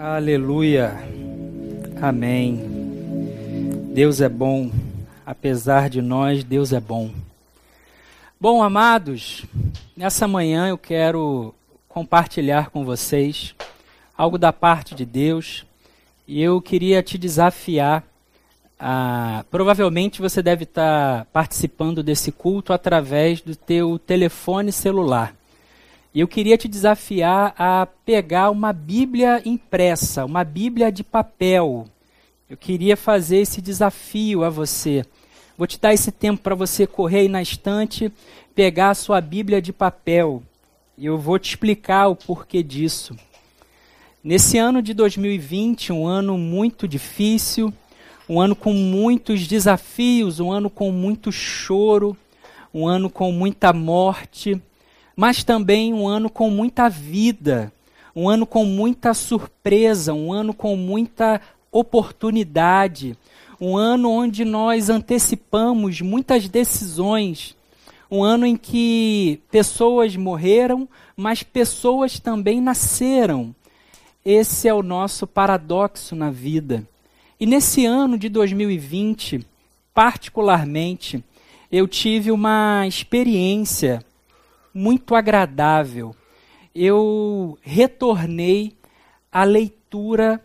[0.00, 0.96] Aleluia.
[2.00, 2.62] Amém.
[3.92, 4.70] Deus é bom.
[5.26, 7.10] Apesar de nós, Deus é bom.
[8.40, 9.44] Bom, amados,
[9.96, 11.52] nessa manhã eu quero
[11.88, 13.56] compartilhar com vocês
[14.16, 15.66] algo da parte de Deus
[16.28, 18.04] e eu queria te desafiar.
[18.78, 19.44] A...
[19.50, 25.34] Provavelmente você deve estar participando desse culto através do teu telefone celular.
[26.14, 31.86] E eu queria te desafiar a pegar uma Bíblia impressa, uma Bíblia de papel.
[32.48, 35.04] Eu queria fazer esse desafio a você.
[35.56, 38.10] Vou te dar esse tempo para você correr aí na estante,
[38.54, 40.42] pegar a sua Bíblia de papel.
[40.96, 43.14] E eu vou te explicar o porquê disso.
[44.24, 47.72] Nesse ano de 2020, um ano muito difícil,
[48.26, 52.16] um ano com muitos desafios, um ano com muito choro,
[52.72, 54.60] um ano com muita morte,
[55.18, 57.72] mas também um ano com muita vida,
[58.14, 61.40] um ano com muita surpresa, um ano com muita
[61.72, 63.18] oportunidade,
[63.60, 67.56] um ano onde nós antecipamos muitas decisões,
[68.08, 73.52] um ano em que pessoas morreram, mas pessoas também nasceram.
[74.24, 76.86] Esse é o nosso paradoxo na vida.
[77.40, 79.44] E nesse ano de 2020,
[79.92, 81.24] particularmente,
[81.72, 84.00] eu tive uma experiência
[84.78, 86.14] muito agradável.
[86.72, 88.76] Eu retornei
[89.32, 90.40] à leitura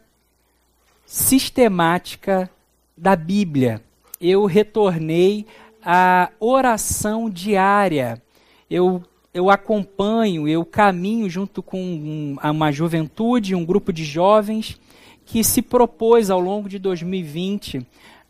[1.06, 2.50] sistemática
[2.98, 3.80] da Bíblia.
[4.20, 5.46] Eu retornei
[5.86, 8.20] à oração diária.
[8.68, 14.80] Eu, eu acompanho, eu caminho junto com uma juventude, um grupo de jovens
[15.28, 17.86] que se propôs ao longo de 2020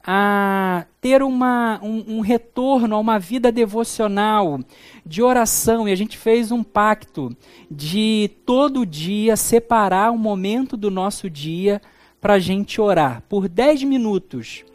[0.06, 4.59] a ter uma, um, um, retorno a uma vida devocional,
[5.06, 7.36] de oração, e a gente fez um pacto
[7.72, 11.81] de todo dia separar um momento do nosso dia
[12.20, 14.66] para a gente orar, por 10 minutos.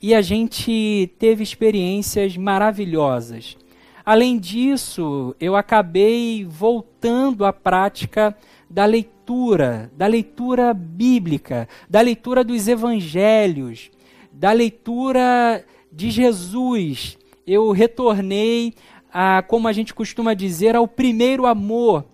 [0.00, 3.56] E a gente teve experiências maravilhosas.
[4.04, 8.36] Além disso, eu acabei voltando à prática
[8.70, 13.90] da leitura, da leitura bíblica, da leitura dos evangelhos
[14.38, 18.72] da leitura de Jesus, eu retornei
[19.12, 22.04] a, como a gente costuma dizer, ao primeiro amor.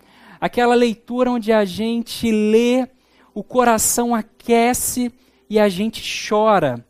[0.41, 2.89] Aquela leitura onde a gente lê,
[3.35, 5.13] o coração aquece
[5.51, 6.83] e a gente chora.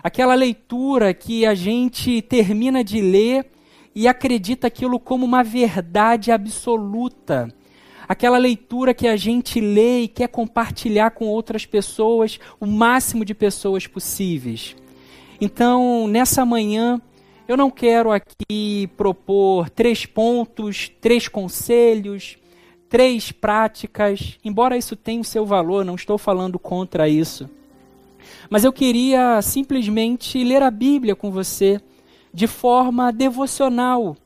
[0.00, 3.50] Aquela leitura que a gente termina de ler
[3.92, 7.52] e acredita aquilo como uma verdade absoluta
[8.08, 13.34] aquela leitura que a gente lê e quer compartilhar com outras pessoas, o máximo de
[13.34, 14.74] pessoas possíveis.
[15.40, 17.00] Então, nessa manhã,
[17.46, 22.38] eu não quero aqui propor três pontos, três conselhos,
[22.88, 27.48] três práticas, embora isso tenha o seu valor, não estou falando contra isso.
[28.48, 31.80] Mas eu queria simplesmente ler a Bíblia com você
[32.32, 34.16] de forma devocional.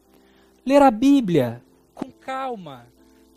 [0.64, 1.60] Ler a Bíblia
[1.94, 2.86] com calma,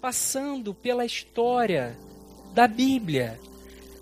[0.06, 1.98] passando pela história
[2.54, 3.40] da Bíblia.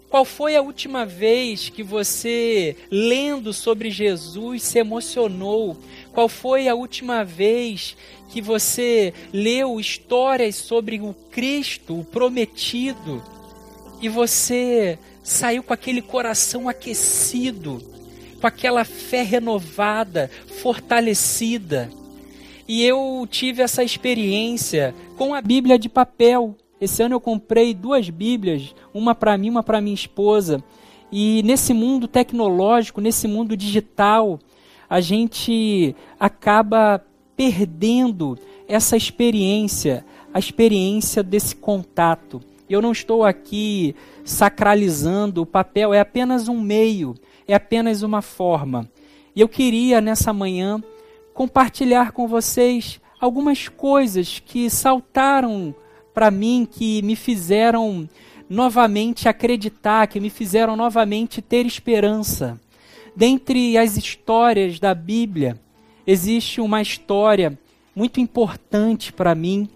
[0.10, 5.78] Qual foi a última vez que você, lendo sobre Jesus, se emocionou?
[6.12, 7.96] Qual foi a última vez
[8.28, 13.24] que você leu histórias sobre o Cristo, o prometido,
[14.02, 17.82] e você saiu com aquele coração aquecido,
[18.42, 20.30] com aquela fé renovada,
[20.62, 21.90] fortalecida?
[22.68, 26.56] E eu tive essa experiência com a Bíblia de papel.
[26.80, 30.64] Esse ano eu comprei duas Bíblias, uma para mim, uma para minha esposa.
[31.12, 34.40] E nesse mundo tecnológico, nesse mundo digital,
[34.90, 37.04] a gente acaba
[37.36, 38.38] perdendo
[38.68, 42.42] essa experiência, a experiência desse contato.
[42.70, 47.14] Eu não estou aqui sacralizando o papel, é apenas um meio,
[47.48, 48.90] é apenas uma forma.
[49.36, 50.82] E eu queria nessa manhã
[51.34, 55.74] compartilhar com vocês algumas coisas que saltaram
[56.14, 58.08] para mim, que me fizeram
[58.50, 62.60] novamente acreditar, que me fizeram novamente ter esperança.
[63.16, 65.60] Dentre as histórias da Bíblia,
[66.06, 67.58] existe uma história
[67.96, 69.70] muito importante para mim,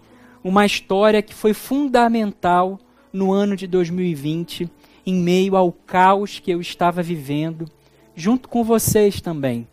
[0.44, 2.78] uma história que foi fundamental
[3.12, 4.70] no ano de 2020,
[5.04, 7.68] em meio ao caos que eu estava vivendo,
[8.14, 9.66] junto com vocês também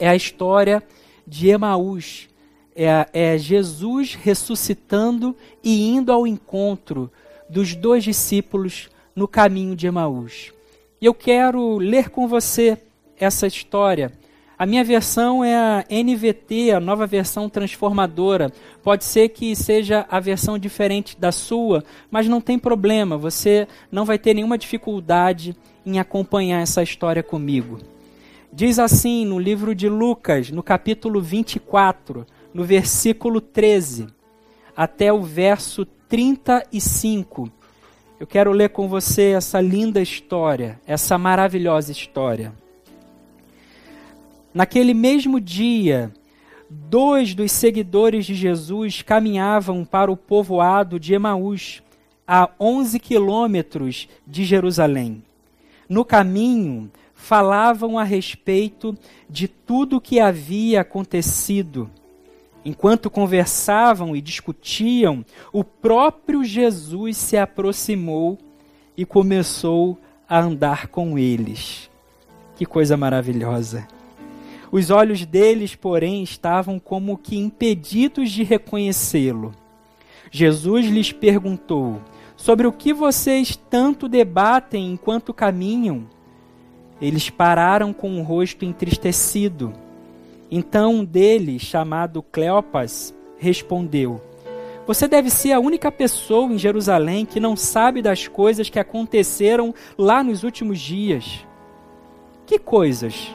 [0.00, 0.82] é a história
[1.24, 2.28] de Emaús.
[2.74, 7.12] É, é Jesus ressuscitando e indo ao encontro
[7.48, 10.52] dos dois discípulos no caminho de Emaús.
[11.00, 12.78] E eu quero ler com você
[13.18, 14.12] essa história
[14.60, 18.52] A minha versão é a NVT, a nova versão transformadora.
[18.82, 24.04] Pode ser que seja a versão diferente da sua, mas não tem problema, você não
[24.04, 25.56] vai ter nenhuma dificuldade
[25.86, 27.78] em acompanhar essa história comigo.
[28.52, 34.08] Diz assim no livro de Lucas, no capítulo 24, no versículo 13,
[34.76, 37.48] até o verso 35.
[38.18, 42.52] Eu quero ler com você essa linda história, essa maravilhosa história.
[44.52, 46.12] Naquele mesmo dia,
[46.68, 51.84] dois dos seguidores de Jesus caminhavam para o povoado de Emaús,
[52.26, 55.22] a 11 quilômetros de Jerusalém.
[55.88, 58.96] No caminho, falavam a respeito
[59.28, 61.88] de tudo o que havia acontecido.
[62.64, 68.38] Enquanto conversavam e discutiam, o próprio Jesus se aproximou
[68.96, 71.90] e começou a andar com eles.
[72.56, 73.86] Que coisa maravilhosa!
[74.72, 79.52] Os olhos deles, porém, estavam como que impedidos de reconhecê-lo.
[80.30, 82.00] Jesus lhes perguntou:
[82.36, 86.06] Sobre o que vocês tanto debatem enquanto caminham?
[87.00, 89.72] Eles pararam com o rosto entristecido.
[90.50, 94.20] Então um deles, chamado Cleopas, respondeu:
[94.86, 99.74] Você deve ser a única pessoa em Jerusalém que não sabe das coisas que aconteceram
[99.96, 101.46] lá nos últimos dias.
[102.46, 103.34] Que coisas?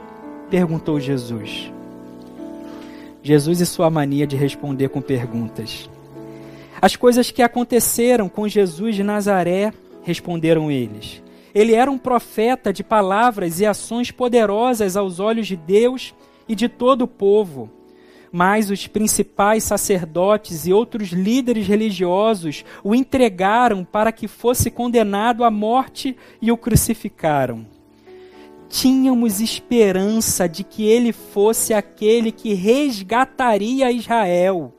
[0.49, 1.71] perguntou Jesus.
[3.23, 5.89] Jesus e sua mania de responder com perguntas.
[6.79, 9.73] As coisas que aconteceram com Jesus de Nazaré,
[10.03, 11.23] responderam eles.
[11.55, 16.13] Ele era um profeta de palavras e ações poderosas aos olhos de Deus
[16.47, 17.71] e de todo o povo.
[18.31, 25.49] Mas os principais sacerdotes e outros líderes religiosos o entregaram para que fosse condenado à
[25.49, 27.65] morte e o crucificaram
[28.75, 34.74] tínhamos esperança de que ele fosse aquele que resgataria Israel.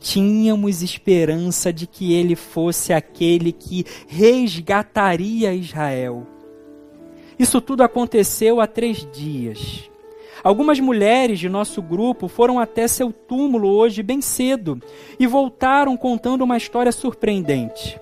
[0.00, 6.26] Tínhamos esperança de que ele fosse aquele que resgataria Israel.
[7.38, 9.90] Isso tudo aconteceu há três dias.
[10.42, 14.80] Algumas mulheres de nosso grupo foram até seu túmulo hoje bem cedo
[15.18, 17.98] e voltaram contando uma história surpreendente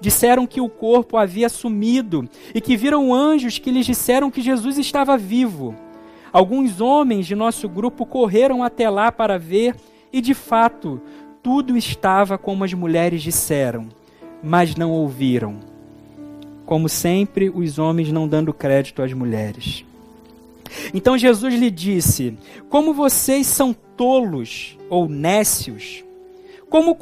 [0.00, 4.78] disseram que o corpo havia sumido e que viram anjos que lhes disseram que Jesus
[4.78, 5.74] estava vivo.
[6.32, 9.76] Alguns homens de nosso grupo correram até lá para ver
[10.12, 11.00] e, de fato,
[11.42, 13.88] tudo estava como as mulheres disseram,
[14.42, 15.58] mas não ouviram.
[16.66, 19.84] Como sempre, os homens não dando crédito às mulheres.
[20.94, 22.36] Então Jesus lhe disse:
[22.68, 26.04] Como vocês são tolos ou nécios,
[26.68, 26.96] como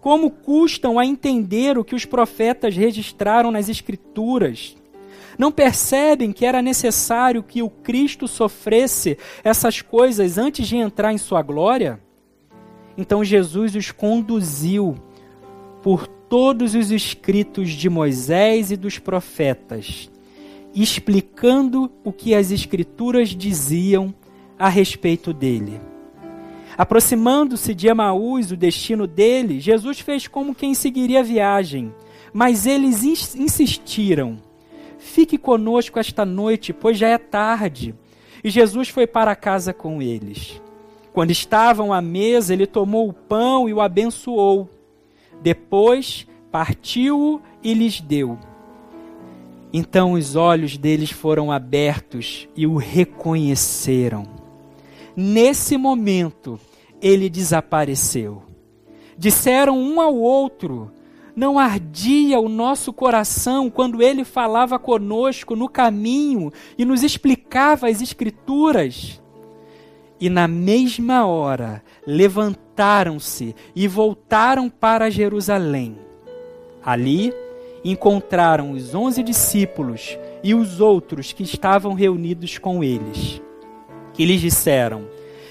[0.00, 4.76] como custam a entender o que os profetas registraram nas Escrituras?
[5.38, 11.18] Não percebem que era necessário que o Cristo sofresse essas coisas antes de entrar em
[11.18, 12.00] sua glória?
[12.96, 14.96] Então Jesus os conduziu
[15.82, 20.10] por todos os escritos de Moisés e dos profetas,
[20.74, 24.14] explicando o que as Escrituras diziam
[24.58, 25.80] a respeito dele.
[26.76, 31.94] Aproximando-se de Emaús, o destino dele, Jesus fez como quem seguiria a viagem.
[32.32, 34.38] Mas eles insistiram:
[34.98, 37.94] Fique conosco esta noite, pois já é tarde.
[38.42, 40.60] E Jesus foi para casa com eles.
[41.14, 44.68] Quando estavam à mesa, ele tomou o pão e o abençoou.
[45.40, 48.38] Depois partiu-o e lhes deu.
[49.72, 54.44] Então os olhos deles foram abertos e o reconheceram
[55.16, 56.58] Nesse momento,
[57.00, 58.42] ele desapareceu.
[59.16, 60.90] Disseram um ao outro:
[61.36, 68.02] Não ardia o nosso coração quando ele falava conosco no caminho e nos explicava as
[68.02, 69.22] Escrituras?
[70.20, 75.98] E na mesma hora levantaram-se e voltaram para Jerusalém.
[76.84, 77.32] Ali
[77.84, 83.42] encontraram os onze discípulos e os outros que estavam reunidos com eles
[84.14, 85.06] que lhes disseram: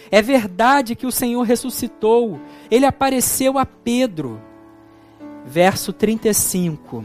[0.10, 2.40] É verdade que o Senhor ressuscitou,
[2.72, 4.42] ele apareceu a Pedro.
[5.46, 7.04] Verso 35.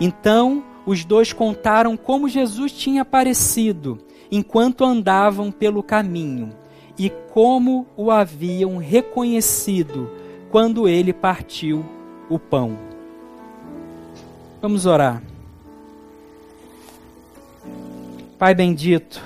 [0.00, 3.98] Então os dois contaram como Jesus tinha aparecido
[4.32, 6.50] enquanto andavam pelo caminho
[6.98, 10.10] e como o haviam reconhecido
[10.50, 11.84] quando ele partiu
[12.28, 12.78] o pão.
[14.60, 15.22] Vamos orar.
[18.38, 19.22] Pai bendito,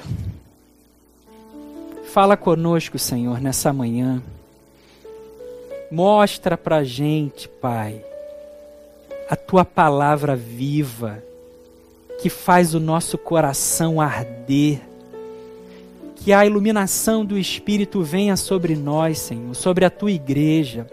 [2.10, 4.20] Fala conosco, Senhor, nessa manhã.
[5.92, 8.04] Mostra para gente, Pai,
[9.28, 11.22] a tua palavra viva
[12.20, 14.80] que faz o nosso coração arder,
[16.22, 20.86] Que a iluminação do Espírito venha sobre nós, Senhor, sobre a tua igreja.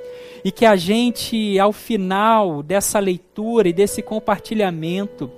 [0.43, 5.29] E que a gente, ao final dessa leitura e desse compartilhamento,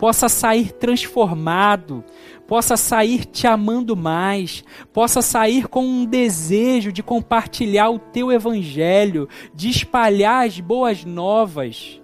[0.00, 2.02] possa sair transformado,
[2.46, 9.28] possa sair te amando mais, possa sair com um desejo de compartilhar o teu evangelho,
[9.54, 12.00] de espalhar as boas novas.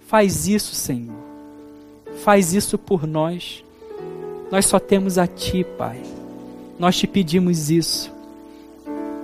[0.00, 1.16] Faz isso, Senhor.
[2.22, 3.64] Faz isso por nós.
[4.50, 6.11] Nós só temos a Ti, Pai.
[6.82, 8.12] Nós te pedimos isso.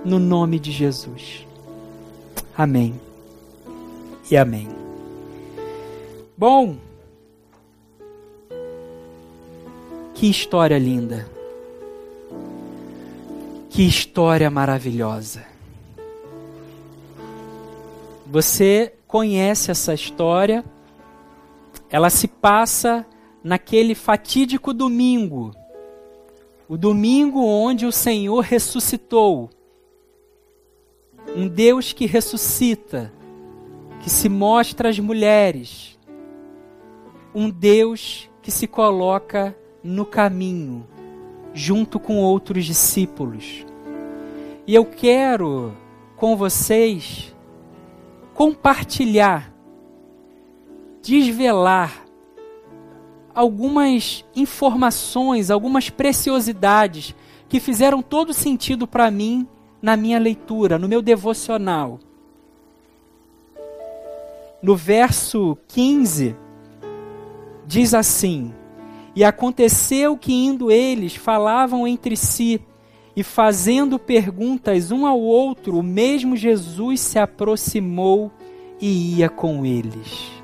[0.05, 1.45] No nome de Jesus.
[2.57, 2.97] Amém.
[4.31, 4.69] E amém.
[6.37, 6.77] Bom,
[10.13, 11.29] Que história linda.
[13.69, 15.45] Que história maravilhosa.
[18.25, 20.63] Você conhece essa história?
[21.89, 23.05] Ela se passa
[23.43, 25.53] naquele fatídico domingo.
[26.69, 29.49] O domingo onde o Senhor ressuscitou.
[31.35, 33.11] Um Deus que ressuscita,
[34.01, 35.97] que se mostra às mulheres.
[37.33, 40.85] Um Deus que se coloca no caminho,
[41.55, 43.65] junto com outros discípulos.
[44.67, 45.75] E eu quero
[46.15, 47.35] com vocês
[48.35, 49.51] compartilhar,
[51.01, 52.05] desvelar
[53.39, 57.15] algumas informações, algumas preciosidades
[57.47, 59.47] que fizeram todo sentido para mim
[59.81, 62.01] na minha leitura, no meu devocional.
[64.61, 66.35] No verso 15,
[67.65, 68.53] diz assim:
[69.15, 72.59] e aconteceu que indo eles falavam entre si
[73.15, 78.33] e fazendo perguntas um ao outro, o mesmo Jesus se aproximou
[78.81, 80.38] e ia com eles.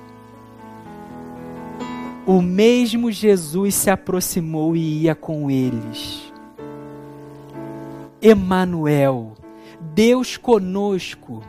[2.26, 6.34] O mesmo Jesus se aproximou e ia com eles.
[8.22, 9.34] Emanuel,
[9.94, 11.44] Deus conosco,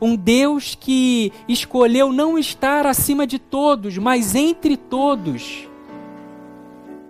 [0.00, 5.68] um Deus que escolheu não estar acima de todos, mas entre todos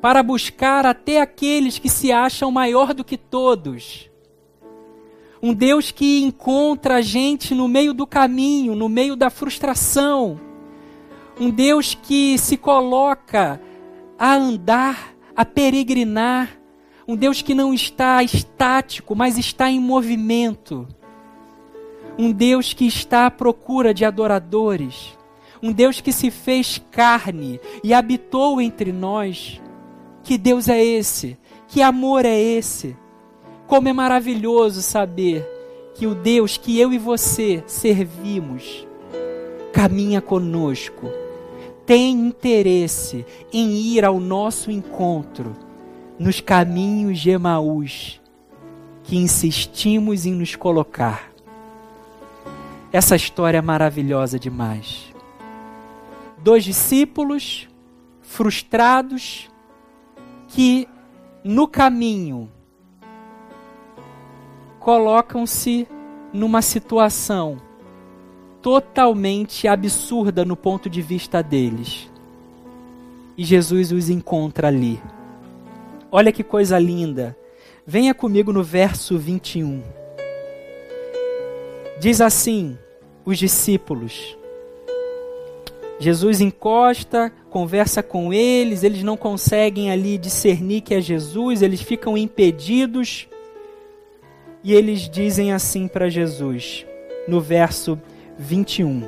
[0.03, 4.11] para buscar até aqueles que se acham maior do que todos.
[5.41, 10.41] Um Deus que encontra a gente no meio do caminho, no meio da frustração.
[11.41, 13.61] Um Deus que se coloca
[14.19, 16.59] a andar, a peregrinar.
[17.09, 20.87] Um Deus que não está estático, mas está em movimento.
[22.19, 25.17] Um Deus que está à procura de adoradores.
[25.63, 29.61] Um Deus que se fez carne e habitou entre nós.
[30.23, 31.39] Que Deus é esse?
[31.67, 32.97] Que amor é esse?
[33.67, 35.49] Como é maravilhoso saber
[35.95, 38.87] que o Deus que eu e você servimos
[39.73, 41.11] caminha conosco,
[41.87, 45.57] tem interesse em ir ao nosso encontro
[46.19, 48.21] nos caminhos de Emaús
[49.03, 51.33] que insistimos em nos colocar.
[52.93, 55.13] Essa história é maravilhosa demais.
[56.39, 57.69] Dois discípulos
[58.21, 59.51] frustrados,
[60.49, 60.89] que
[61.43, 62.51] no caminho
[64.79, 65.89] colocam-se
[66.33, 67.59] numa situação
[68.63, 72.09] totalmente absurda no ponto de vista deles.
[73.37, 75.03] E Jesus os encontra ali.
[76.11, 77.37] Olha que coisa linda.
[77.85, 79.83] Venha comigo no verso 21.
[81.99, 82.79] Diz assim:
[83.25, 84.37] os discípulos.
[85.99, 92.17] Jesus encosta, conversa com eles, eles não conseguem ali discernir que é Jesus, eles ficam
[92.17, 93.29] impedidos.
[94.65, 96.87] E eles dizem assim para Jesus,
[97.27, 98.01] no verso
[98.39, 99.03] 21.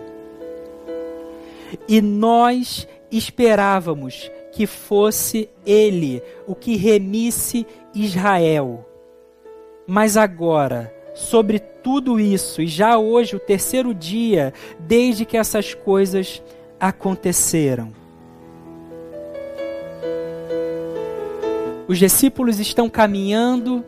[1.89, 8.87] E nós esperávamos que fosse ele o que remisse Israel.
[9.87, 16.43] Mas agora, sobre tudo isso, e já hoje, o terceiro dia, desde que essas coisas
[16.79, 17.93] aconteceram.
[21.87, 23.85] Os discípulos estão caminhando,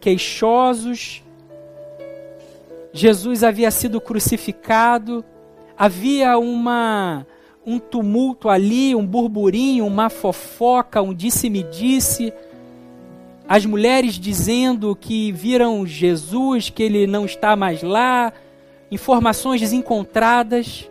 [0.00, 1.22] queixosos.
[2.96, 5.22] Jesus havia sido crucificado,
[5.76, 7.26] havia uma
[7.64, 12.26] um tumulto ali, um burburinho, uma fofoca, um disse-me-disse.
[12.26, 12.32] -disse.
[13.48, 18.32] As mulheres dizendo que viram Jesus, que ele não está mais lá,
[18.90, 20.88] informações desencontradas.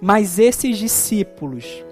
[0.00, 1.84] Mas esses discípulos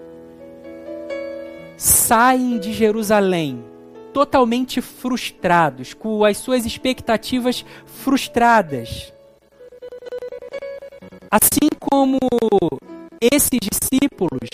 [1.76, 3.69] saem de Jerusalém
[4.12, 9.12] totalmente frustrados, com as suas expectativas frustradas.
[11.30, 12.18] Assim como
[13.20, 14.48] esses discípulos,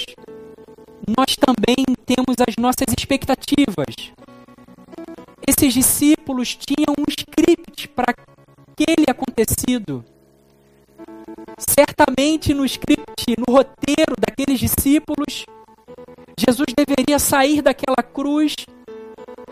[1.06, 4.12] nós também temos as nossas expectativas.
[5.46, 10.04] Esses discípulos tinham um script para aquele acontecido.
[11.58, 15.46] Certamente no script, no roteiro daqueles discípulos,
[16.38, 18.54] Jesus deveria sair daquela cruz,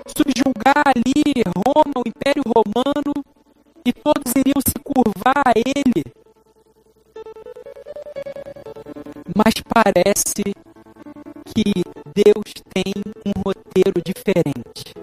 [0.07, 3.13] subjugar ali Roma, o Império Romano,
[3.87, 6.05] e todos iriam se curvar a ele.
[9.37, 10.55] Mas parece
[11.55, 11.73] que
[12.15, 12.93] Deus tem
[13.27, 14.95] um roteiro diferente.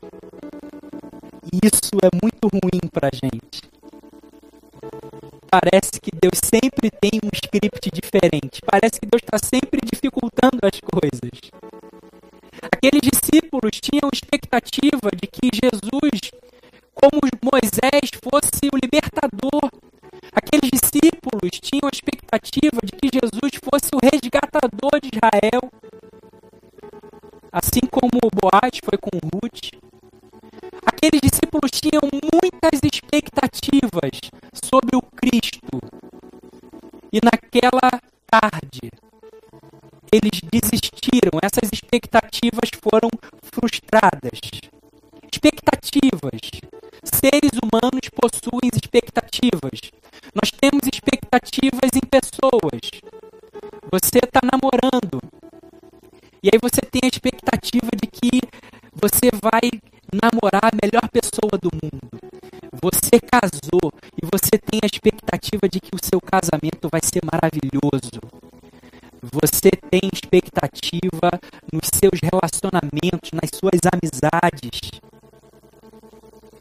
[1.52, 3.62] E isso é muito ruim para a gente.
[5.50, 8.62] Parece que Deus sempre tem um script diferente.
[8.66, 11.52] Parece que Deus está sempre dificultando as coisas.
[12.84, 16.34] Aqueles discípulos tinham expectativa de que Jesus,
[16.96, 19.70] como Moisés, fosse o libertador.
[20.34, 25.70] Aqueles discípulos tinham a expectativa de que Jesus fosse o resgatador de Israel.
[27.52, 29.78] Assim como Boaz foi com Ruth.
[30.84, 34.18] Aqueles discípulos tinham muitas expectativas
[34.58, 35.78] sobre o Cristo.
[37.14, 38.90] E naquela tarde,
[40.12, 42.70] eles desistiram, essas expectativas
[43.62, 44.42] frustradas.
[45.32, 46.42] Expectativas.
[47.04, 49.80] Seres humanos possuem expectativas.
[50.34, 52.82] Nós temos expectativas em pessoas.
[53.92, 55.22] Você está namorando.
[56.44, 58.42] E aí você tem a expectativa de que
[58.94, 59.70] você vai
[60.12, 62.20] namorar a melhor pessoa do mundo.
[62.82, 63.92] Você casou
[64.22, 68.20] e você tem a expectativa de que o seu casamento vai ser maravilhoso.
[69.34, 71.32] Você tem expectativa
[71.72, 74.92] nos seus relacionamentos, nas suas amizades.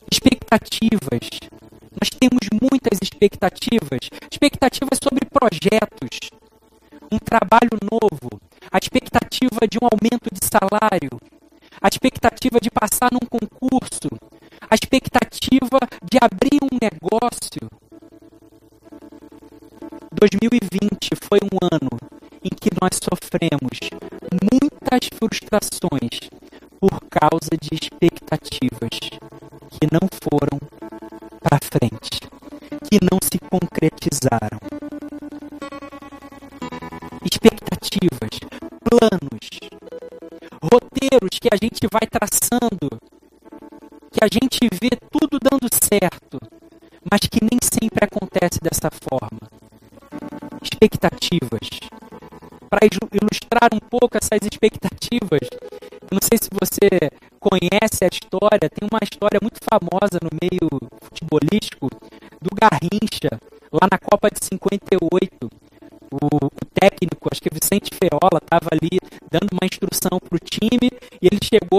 [0.08, 1.50] Expectativas.
[1.98, 4.08] Nós temos muitas expectativas.
[4.30, 6.30] Expectativas sobre projetos,
[7.10, 11.18] um trabalho novo, a expectativa de um aumento de salário,
[11.82, 14.08] a expectativa de passar num concurso,
[14.70, 17.68] a expectativa de abrir um negócio.
[20.12, 23.78] 2020 foi um ano em que nós sofremos
[24.52, 26.30] muitas frustrações
[26.78, 28.98] por causa de expectativas
[29.70, 30.58] que não foram
[31.40, 32.20] para frente,
[32.88, 34.58] que não se concretizaram.
[37.24, 38.40] Expectativas,
[38.82, 39.50] planos,
[40.62, 43.00] roteiros que a gente vai traçando
[44.10, 46.38] que a gente vê tudo dando certo,
[47.10, 49.48] mas que nem sempre acontece dessa forma.
[50.62, 51.39] Expectativas.
[54.10, 55.46] Pouco essas expectativas,
[56.02, 60.68] eu não sei se você conhece a história, tem uma história muito famosa no meio
[61.00, 61.88] futebolístico
[62.42, 63.38] do Garrincha,
[63.72, 65.59] lá na Copa de 58 o, o
[66.80, 68.96] técnico, acho que Vicente Feola, estava ali
[69.30, 70.88] dando uma instrução para o time
[71.20, 71.78] e ele chegou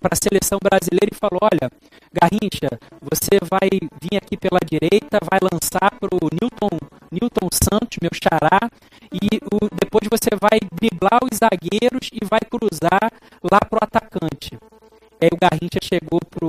[0.00, 1.70] para a seleção brasileira e falou: Olha,
[2.10, 3.68] Garrincha, você vai
[4.00, 6.80] vir aqui pela direita, vai lançar para o Newton,
[7.12, 8.70] Newton Santos, meu xará,
[9.12, 13.12] e o, depois você vai driblar os zagueiros e vai cruzar
[13.44, 14.56] lá para o atacante.
[15.20, 16.48] Aí o Garrincha chegou pro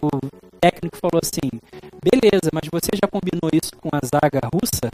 [0.61, 1.51] técnico e falou assim:
[1.99, 4.89] Beleza, mas você já combinou isso com a zaga russa?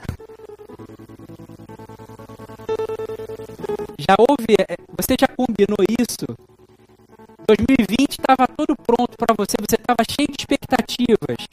[3.98, 6.28] Já houve, é, você já combinou isso?
[7.48, 11.48] 2020 estava tudo pronto para você, você estava cheio de expectativas.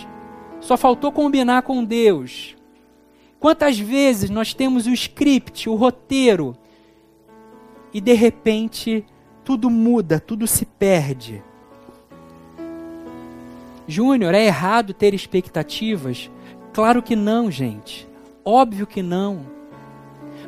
[0.61, 2.55] Só faltou combinar com Deus.
[3.41, 6.57] Quantas vezes nós temos o script, o roteiro,
[7.93, 9.05] e de repente
[9.45, 11.43] tudo muda, tudo se perde.
[13.87, 16.31] Júnior, é errado ter expectativas?
[16.73, 18.09] Claro que não, gente.
[18.45, 19.47] Óbvio que não.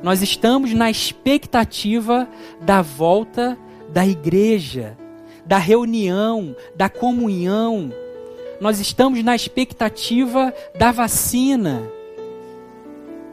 [0.06, 2.28] Nós estamos na expectativa
[2.60, 4.96] da volta da igreja,
[5.44, 7.92] da reunião, da comunhão.
[8.60, 11.90] Nós estamos na expectativa da vacina.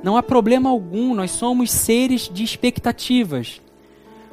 [0.01, 3.61] Não há problema algum, nós somos seres de expectativas.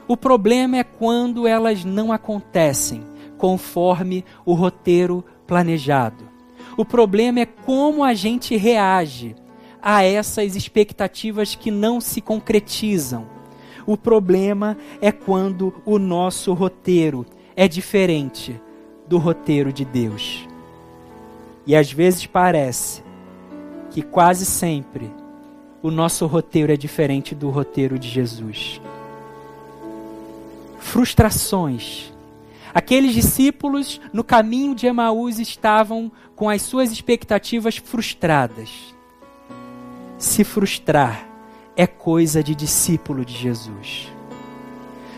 [0.09, 3.05] O problema é quando elas não acontecem
[3.37, 6.27] conforme o roteiro planejado.
[6.75, 9.37] O problema é como a gente reage
[9.83, 13.27] a essas expectativas que não se concretizam.
[13.87, 18.61] O problema é quando o nosso roteiro é diferente
[19.07, 20.47] do roteiro de Deus.
[21.67, 23.03] E às vezes parece
[23.91, 25.11] que quase sempre
[25.83, 28.81] o nosso roteiro é diferente do roteiro de Jesus.
[30.79, 32.13] Frustrações.
[32.73, 38.95] Aqueles discípulos no caminho de Emaús estavam com as suas expectativas frustradas
[40.21, 41.27] se frustrar
[41.75, 44.13] é coisa de discípulo de Jesus.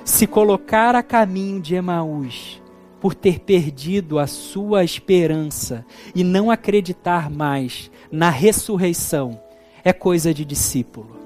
[0.04, 2.62] Se colocar a caminho de Emaús
[3.00, 5.84] por ter perdido a sua esperança
[6.14, 9.40] e não acreditar mais na ressurreição
[9.82, 11.16] é coisa de discípulo.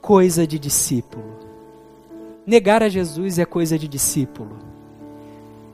[0.00, 1.36] Coisa de discípulo.
[2.46, 4.56] Negar a Jesus é coisa de discípulo.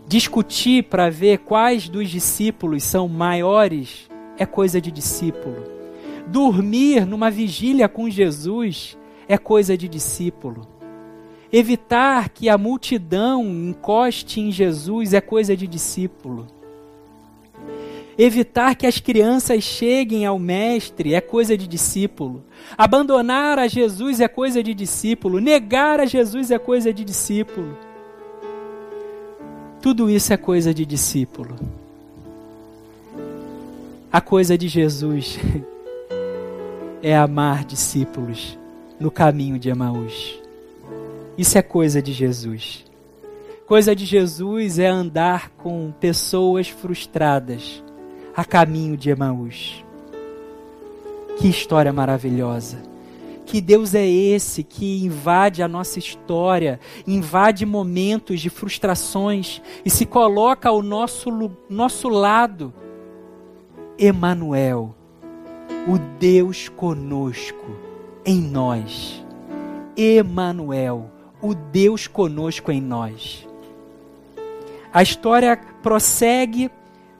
[0.06, 4.07] Discutir para ver quais dos discípulos são maiores
[4.38, 5.64] é coisa de discípulo.
[6.26, 8.96] Dormir numa vigília com Jesus
[9.26, 10.66] é coisa de discípulo.
[11.52, 16.46] Evitar que a multidão encoste em Jesus é coisa de discípulo.
[18.18, 22.44] Evitar que as crianças cheguem ao Mestre é coisa de discípulo.
[22.76, 25.40] Abandonar a Jesus é coisa de discípulo.
[25.40, 27.78] Negar a Jesus é coisa de discípulo.
[29.80, 31.56] Tudo isso é coisa de discípulo.
[34.10, 35.38] A coisa de Jesus
[37.02, 38.58] é amar discípulos
[38.98, 40.40] no caminho de Emaús.
[41.36, 42.86] Isso é coisa de Jesus.
[43.66, 47.84] Coisa de Jesus é andar com pessoas frustradas
[48.34, 49.84] a caminho de Emaús.
[51.38, 52.78] Que história maravilhosa!
[53.44, 60.06] Que Deus é esse que invade a nossa história, invade momentos de frustrações e se
[60.06, 61.30] coloca ao nosso,
[61.68, 62.72] nosso lado.
[63.98, 64.94] Emanuel,
[65.88, 67.76] o Deus conosco
[68.24, 69.24] em nós.
[69.96, 71.10] Emanuel,
[71.42, 73.46] o Deus conosco em nós.
[74.92, 76.70] A história prossegue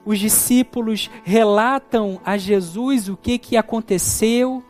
[0.05, 4.63] os discípulos relatam a Jesus o que, que aconteceu,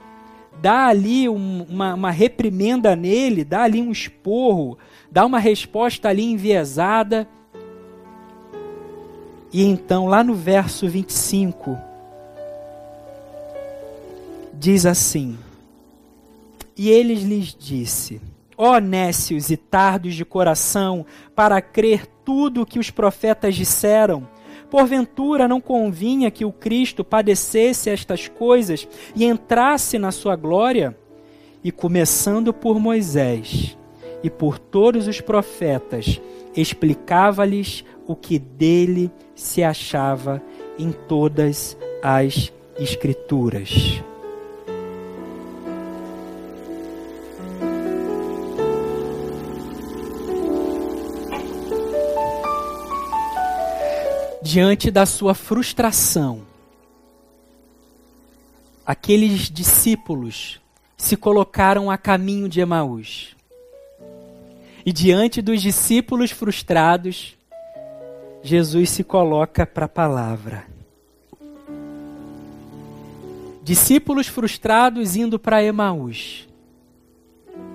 [0.62, 4.78] dá ali um, uma, uma reprimenda nele, dá ali um esporro,
[5.10, 7.28] dá uma resposta ali enviesada.
[9.54, 11.78] E então, lá no verso 25,
[14.60, 15.38] diz assim:
[16.78, 18.22] E eles lhes disse:
[18.58, 24.28] Ó oh, nécios e tardos de coração, para crer tudo o que os profetas disseram,
[24.70, 30.96] Porventura não convinha que o Cristo padecesse estas coisas e entrasse na sua glória?
[31.64, 33.76] E começando por Moisés
[34.22, 36.22] e por todos os profetas,
[36.56, 40.42] explicava-lhes o que dele se achava
[40.78, 44.02] em todas as Escrituras.
[54.50, 56.42] Diante da sua frustração,
[58.84, 60.60] aqueles discípulos
[60.98, 63.36] se colocaram a caminho de Emaús.
[64.84, 67.38] E diante dos discípulos frustrados,
[68.42, 70.66] Jesus se coloca para a palavra.
[73.64, 76.48] Discípulos frustrados indo para Emaús.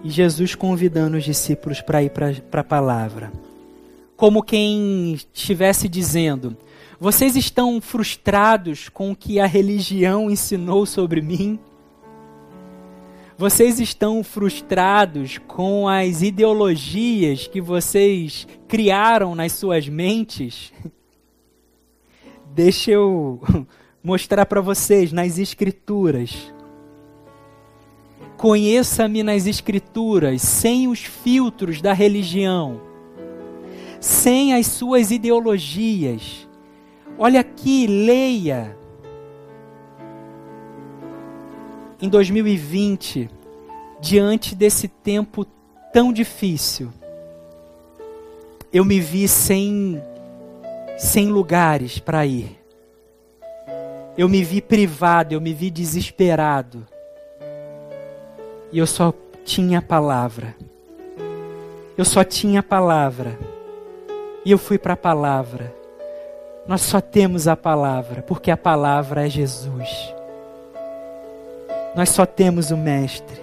[0.03, 3.31] E Jesus convidando os discípulos para ir para a palavra.
[4.25, 6.57] Como quem estivesse dizendo:
[6.99, 11.59] vocês estão frustrados com o que a religião ensinou sobre mim?
[13.37, 20.73] Vocês estão frustrados com as ideologias que vocês criaram nas suas mentes?
[22.51, 23.43] Deixa eu
[24.03, 26.51] mostrar para vocês nas Escrituras.
[28.39, 32.94] Conheça-me nas Escrituras, sem os filtros da religião,
[34.05, 36.45] sem as suas ideologias
[37.17, 38.77] Olha aqui, leia.
[42.01, 43.31] Em 2020,
[44.01, 45.47] diante desse tempo
[45.93, 46.93] tão difícil,
[48.73, 50.03] eu me vi sem,
[50.99, 52.61] sem lugares para ir.
[54.19, 56.85] Eu me vi privado, eu me vi desesperado.
[58.73, 59.15] E eu só
[59.45, 60.57] tinha a palavra.
[61.97, 63.39] Eu só tinha a palavra.
[64.45, 65.75] E eu fui para a palavra.
[66.67, 70.15] Nós só temos a palavra, porque a palavra é Jesus.
[71.95, 73.43] Nós só temos o Mestre.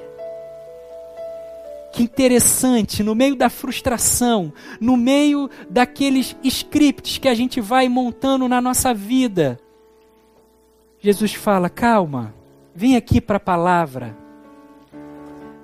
[1.92, 8.48] Que interessante, no meio da frustração, no meio daqueles scripts que a gente vai montando
[8.48, 9.60] na nossa vida,
[11.00, 12.34] Jesus fala: calma,
[12.74, 14.21] vem aqui para a palavra.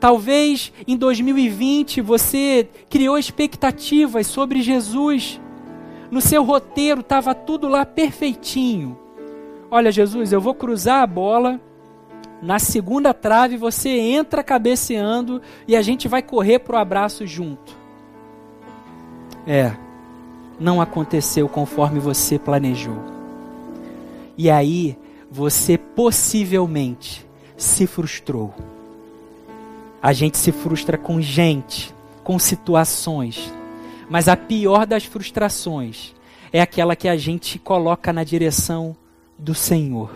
[0.08, 5.38] Talvez em 2020 você criou expectativas sobre Jesus
[6.10, 8.98] no seu roteiro estava tudo lá perfeitinho.
[9.70, 11.60] Olha, Jesus, eu vou cruzar a bola.
[12.42, 17.76] Na segunda trave você entra cabeceando e a gente vai correr para o abraço junto.
[19.46, 19.74] É,
[20.58, 23.04] não aconteceu conforme você planejou.
[24.38, 24.98] E aí
[25.30, 28.54] você possivelmente se frustrou.
[30.02, 33.54] A gente se frustra com gente, com situações,
[34.10, 36.14] Mas a pior das frustrações
[36.52, 38.96] é aquela que a gente coloca na direção
[39.38, 40.10] do Senhor.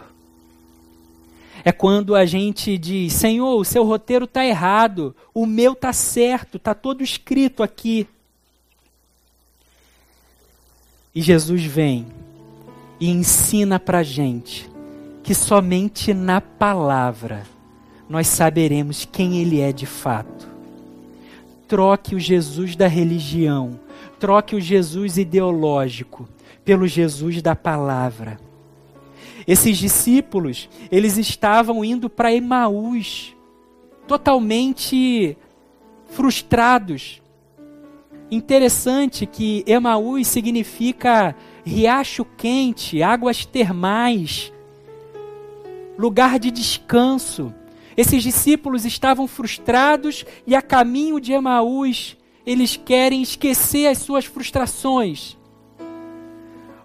[1.63, 6.57] É quando a gente diz: Senhor, o seu roteiro está errado, o meu está certo,
[6.57, 8.07] está todo escrito aqui.
[11.13, 12.07] E Jesus vem
[12.99, 14.69] e ensina para a gente
[15.23, 17.45] que somente na palavra
[18.11, 20.45] nós saberemos quem Ele é de fato.
[21.65, 23.79] Troque o Jesus da religião,
[24.19, 26.27] troque o Jesus ideológico
[26.65, 28.37] pelo Jesus da palavra.
[29.47, 33.33] Esses discípulos, eles estavam indo para Emaús,
[34.05, 35.37] totalmente
[36.07, 37.21] frustrados.
[38.29, 44.51] Interessante que Emaús significa riacho quente, águas termais,
[45.97, 47.53] lugar de descanso.
[48.01, 55.37] Esses discípulos estavam frustrados e a caminho de Emaús, eles querem esquecer as suas frustrações.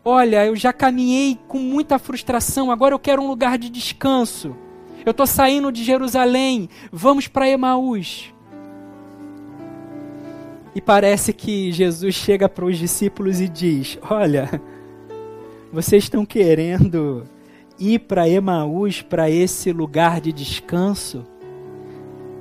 [0.04, 4.54] Olha, eu já caminhei com muita frustração, agora eu quero um lugar de descanso.
[5.06, 8.30] Eu estou saindo de Jerusalém, vamos para Emaús.
[10.74, 14.60] E parece que Jesus chega para os discípulos e diz: Olha,
[15.72, 17.26] vocês estão querendo
[17.78, 21.24] ir para Emaús, para esse lugar de descanso?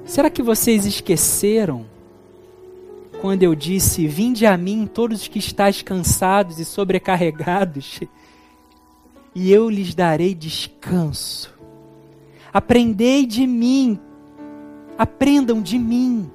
[0.06, 1.86] Será que vocês esqueceram
[3.22, 8.00] quando eu disse: Vinde a mim, todos os que estáis cansados e sobrecarregados,
[9.34, 11.54] e eu lhes darei descanso.
[12.54, 14.00] Aprendei de mim,
[14.98, 16.30] aprendam de mim.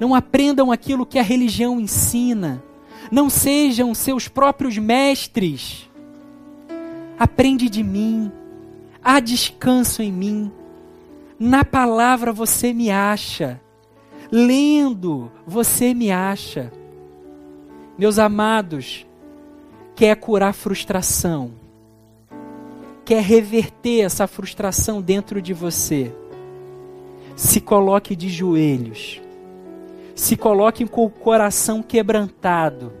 [0.00, 2.62] Não aprendam aquilo que a religião ensina.
[3.10, 5.88] Não sejam seus próprios mestres.
[7.18, 8.30] Aprende de mim.
[9.02, 10.52] Há descanso em mim.
[11.38, 13.60] Na palavra você me acha.
[14.30, 16.72] Lendo você me acha.
[17.98, 19.06] Meus amados,
[19.94, 21.52] quer curar frustração.
[23.04, 26.14] Quer reverter essa frustração dentro de você.
[27.36, 29.20] Se coloque de joelhos
[30.14, 32.92] se coloquem com o coração quebrantado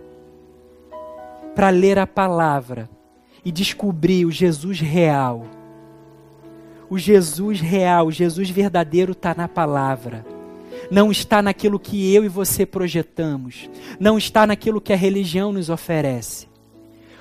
[1.54, 2.88] para ler a palavra
[3.44, 5.46] e descobrir o Jesus real.
[6.88, 10.24] O Jesus real, o Jesus verdadeiro está na palavra.
[10.90, 13.70] Não está naquilo que eu e você projetamos.
[13.98, 16.46] Não está naquilo que a religião nos oferece.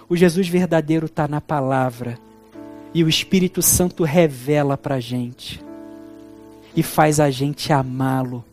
[0.10, 2.20] O Jesus verdadeiro está na palavra.
[2.94, 5.64] E o Espírito Santo revela para a gente.
[6.76, 8.44] E faz a gente amá-lo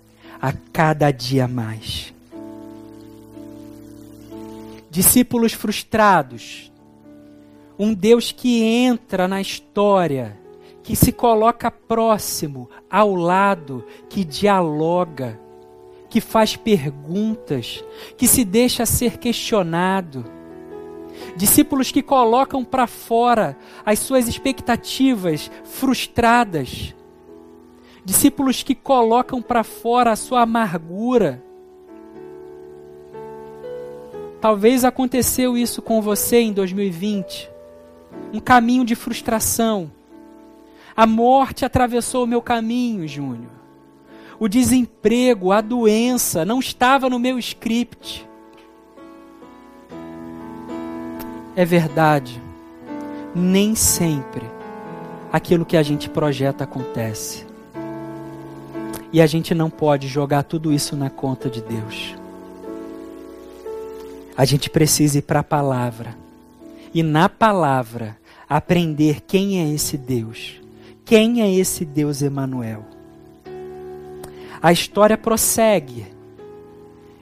[0.40, 2.14] a cada dia mais.
[4.90, 6.67] Discípulos frustrados,
[7.78, 10.38] um Deus que entra na história,
[10.82, 15.38] que se coloca próximo, ao lado, que dialoga,
[16.08, 17.84] que faz perguntas,
[18.16, 20.24] que se deixa ser questionado.
[21.36, 26.94] Discípulos que colocam para fora as suas expectativas frustradas
[28.08, 31.44] discípulos que colocam para fora a sua amargura.
[34.40, 37.50] Talvez aconteceu isso com você em 2020.
[38.32, 39.90] Um caminho de frustração.
[40.96, 43.52] A morte atravessou o meu caminho, Júnior.
[44.38, 48.28] O desemprego, a doença não estava no meu script.
[51.56, 52.40] É verdade.
[53.34, 54.44] Nem sempre
[55.32, 57.46] aquilo que a gente projeta acontece.
[59.12, 62.14] E a gente não pode jogar tudo isso na conta de Deus.
[64.36, 66.16] A gente precisa ir para a palavra.
[66.92, 68.17] E na palavra
[68.48, 70.54] aprender quem é esse Deus.
[71.04, 72.84] Quem é esse Deus Emanuel?
[74.60, 76.06] A história prossegue.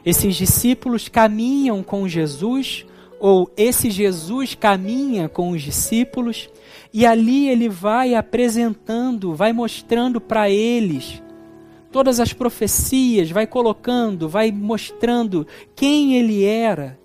[0.05, 2.87] Esses discípulos caminham com Jesus
[3.19, 6.49] ou esse Jesus caminha com os discípulos
[6.93, 11.23] e ali ele vai apresentando, vai mostrando para eles
[11.91, 16.99] todas as profecias, vai colocando, vai mostrando quem ele era,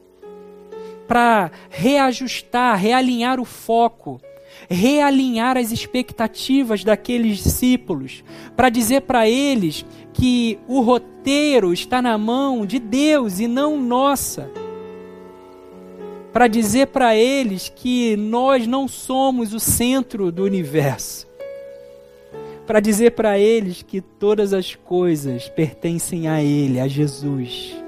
[1.12, 4.22] para reajustar, realinhar o foco,
[4.70, 8.24] realinhar as expectativas daqueles discípulos,
[8.56, 14.50] para dizer para eles que o roteiro está na mão de Deus e não nossa.
[16.32, 21.30] Para dizer para eles que nós não somos o centro do universo
[22.66, 27.81] para dizer para eles que todas as coisas pertencem a Ele, a Jesus.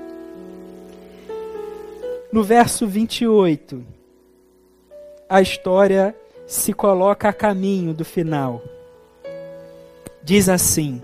[2.34, 3.86] No verso 28,
[5.30, 6.16] a história
[6.48, 8.60] se coloca a caminho do final.
[10.24, 11.00] Diz assim: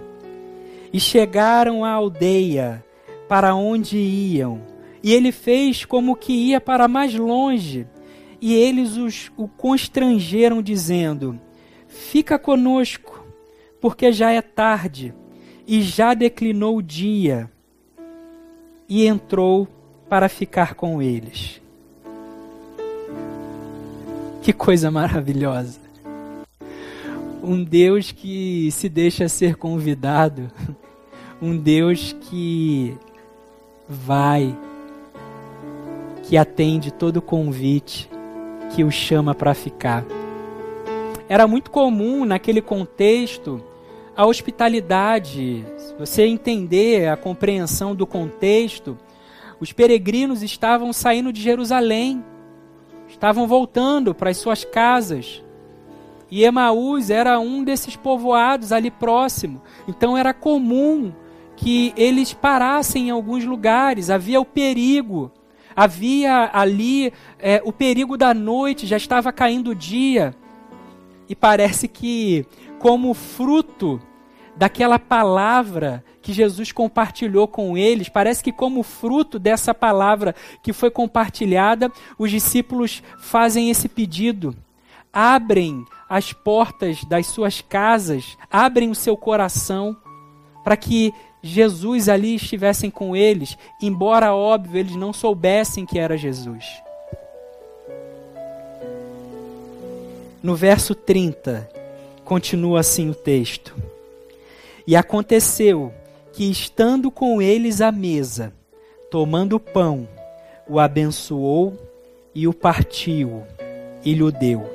[0.91, 2.83] E chegaram à aldeia
[3.27, 4.59] para onde iam,
[5.03, 7.85] E ele fez como que ia para mais longe.
[8.41, 11.39] E eles os, o constrangeram, dizendo:
[11.87, 13.23] Fica conosco,
[13.79, 15.13] porque já é tarde
[15.67, 17.51] e já declinou o dia.
[18.89, 19.67] E entrou
[20.09, 21.61] para ficar com eles.
[24.41, 25.79] Que coisa maravilhosa!
[27.43, 30.51] Um Deus que se deixa ser convidado,
[31.41, 32.97] um Deus que
[33.87, 34.57] vai,
[36.23, 38.09] que atende todo convite,
[38.75, 40.03] que o chama para ficar.
[41.29, 43.63] Era muito comum naquele contexto
[44.17, 45.63] a hospitalidade.
[45.77, 48.97] Se você entender a compreensão do contexto,
[49.59, 52.23] os peregrinos estavam saindo de Jerusalém,
[53.07, 55.43] estavam voltando para as suas casas.
[56.31, 59.61] E Emaús era um desses povoados ali próximo.
[59.87, 61.11] Então era comum
[61.55, 65.31] que eles parassem em alguns lugares, havia o perigo.
[65.75, 70.35] Havia ali é, o perigo da noite, já estava caindo o dia.
[71.27, 72.45] E parece que,
[72.79, 74.01] como fruto
[74.59, 80.91] daquela palavra que Jesus compartilhou com eles, parece que, como fruto dessa palavra que foi
[80.91, 84.53] compartilhada, os discípulos fazem esse pedido.
[85.13, 89.95] Abrem as portas das suas casas, abrem o seu coração
[90.61, 96.65] para que Jesus ali estivessem com eles, embora óbvio eles não soubessem que era Jesus.
[100.43, 101.69] No verso 30,
[102.25, 103.88] continua assim o texto.
[104.89, 105.93] E aconteceu
[106.33, 108.51] que, estando com eles à mesa,
[109.11, 110.09] tomando o pão,
[110.67, 111.77] o abençoou
[112.33, 113.43] e o partiu
[114.03, 114.67] e lhe deu.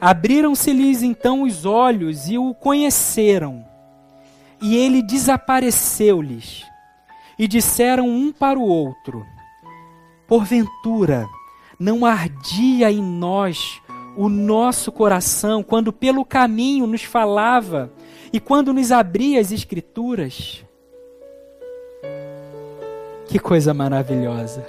[0.00, 3.64] Abriram-se-lhes então os olhos e o conheceram.
[4.60, 6.66] E ele desapareceu-lhes.
[7.38, 9.24] E disseram um para o outro:
[10.26, 11.28] Porventura,
[11.78, 13.80] não ardia em nós
[14.16, 17.92] o nosso coração quando pelo caminho nos falava
[18.36, 20.62] e quando nos abria as Escrituras.
[23.26, 24.62] Que coisa maravilhosa.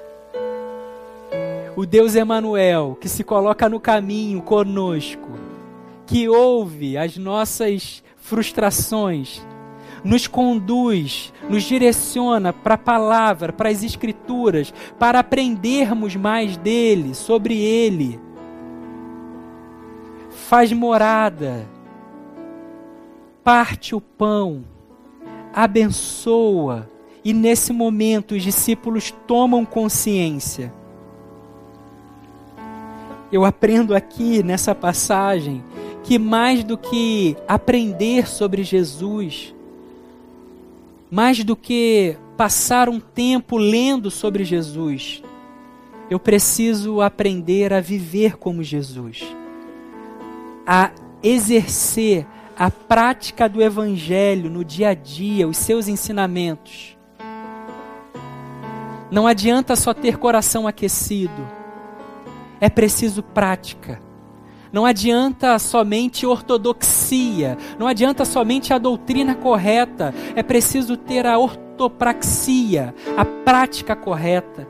[1.75, 5.27] O Deus Emanuel que se coloca no caminho conosco,
[6.05, 9.45] que ouve as nossas frustrações,
[10.01, 17.57] nos conduz, nos direciona para a palavra, para as escrituras, para aprendermos mais dele, sobre
[17.57, 18.17] ele.
[20.29, 21.67] Faz morada
[23.47, 24.65] parte o pão,
[25.53, 26.89] abençoa,
[27.23, 30.69] e nesse momento os discípulos tomam consciência.
[33.31, 35.63] Eu aprendo aqui nessa passagem
[36.03, 39.55] que mais do que aprender sobre Jesus,
[41.09, 45.23] mais do que passar um tempo lendo sobre Jesus,
[46.09, 49.23] eu preciso aprender a viver como Jesus,
[50.65, 50.91] a
[51.23, 56.97] exercer a prática do Evangelho no dia a dia, os seus ensinamentos.
[59.11, 61.47] Não adianta só ter coração aquecido,
[62.59, 64.01] é preciso prática.
[64.73, 72.93] Não adianta somente ortodoxia, não adianta somente a doutrina correta, é preciso ter a ortopraxia,
[73.15, 74.67] a prática correta.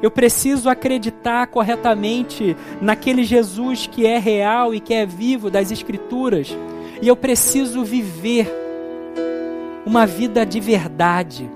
[0.00, 6.54] Eu preciso acreditar corretamente naquele Jesus que é real e que é vivo das Escrituras
[7.04, 8.50] e eu preciso viver
[9.84, 11.50] uma vida de verdade.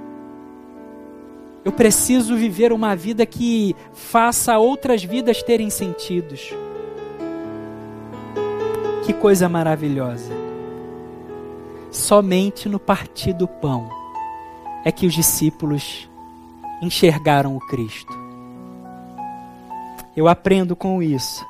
[1.64, 6.54] Eu preciso viver uma vida que faça outras vidas terem sentidos.
[9.06, 10.30] Que coisa maravilhosa.
[11.90, 13.88] Somente no partir do pão
[14.84, 16.10] é que os discípulos
[16.82, 18.12] enxergaram o Cristo.
[20.14, 21.42] Eu aprendo com isso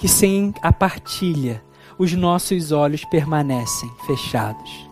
[0.00, 1.64] que sem a partilha
[1.98, 4.86] os nossos olhos permanecem fechados.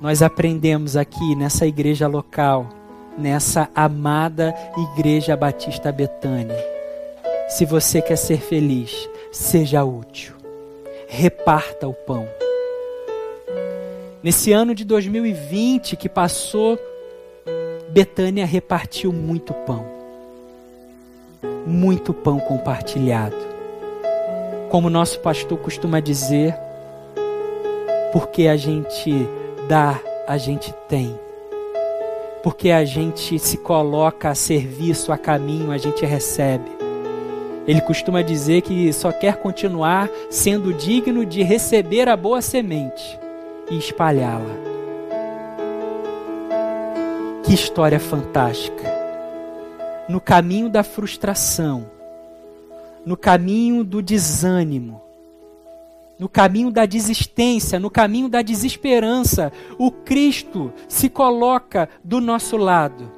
[0.00, 2.68] Nós aprendemos aqui nessa igreja local,
[3.16, 4.54] nessa amada
[4.94, 6.64] Igreja Batista Betânia.
[7.48, 10.34] Se você quer ser feliz, seja útil.
[11.08, 12.28] Reparta o pão.
[14.22, 16.78] Nesse ano de 2020 que passou,
[17.90, 19.84] Betânia repartiu muito pão.
[21.66, 23.47] Muito pão compartilhado
[24.70, 26.54] como nosso pastor costuma dizer,
[28.12, 29.12] porque a gente
[29.68, 31.18] dá, a gente tem.
[32.42, 36.70] Porque a gente se coloca a serviço, a caminho, a gente recebe.
[37.66, 43.18] Ele costuma dizer que só quer continuar sendo digno de receber a boa semente
[43.70, 44.56] e espalhá-la.
[47.42, 48.88] Que história fantástica.
[50.08, 51.97] No caminho da frustração,
[53.08, 55.00] no caminho do desânimo,
[56.18, 63.10] no caminho da desistência, no caminho da desesperança, o Cristo se coloca do nosso lado.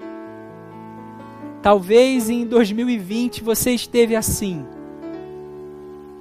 [1.61, 4.64] Talvez em 2020 você esteve assim,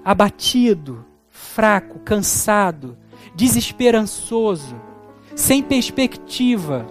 [0.04, 2.98] abatido, fraco, cansado,
[3.36, 4.76] desesperançoso,
[5.36, 6.88] sem perspectiva.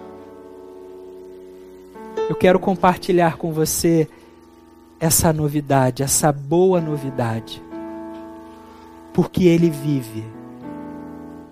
[2.29, 4.07] Eu quero compartilhar com você
[4.99, 7.61] essa novidade, essa boa novidade
[9.13, 10.23] porque Ele vive.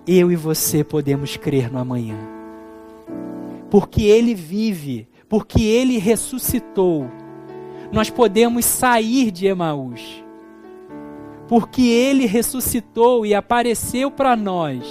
[0.06, 2.16] Eu e você podemos crer no amanhã.
[3.70, 7.10] Porque Ele vive, porque Ele ressuscitou,
[7.92, 10.24] nós podemos sair de Emaús.
[11.46, 14.82] Porque Ele ressuscitou e apareceu para nós,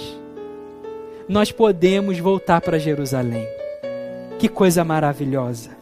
[1.28, 3.46] nós podemos voltar para Jerusalém.
[4.38, 5.77] Que coisa maravilhosa.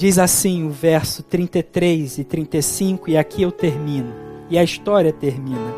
[0.00, 4.10] Diz assim o verso 33 e 35, e aqui eu termino
[4.48, 5.74] e a história termina.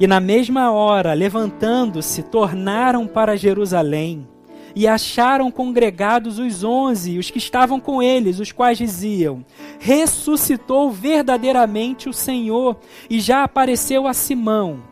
[0.00, 4.26] E na mesma hora, levantando-se, tornaram para Jerusalém
[4.74, 9.44] e acharam congregados os onze e os que estavam com eles, os quais diziam:
[9.78, 14.82] Ressuscitou verdadeiramente o Senhor e já apareceu a Simão.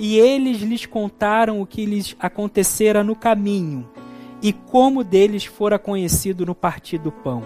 [0.00, 3.88] E eles lhes contaram o que lhes acontecera no caminho
[4.42, 7.42] e como deles fora conhecido no partir do pão.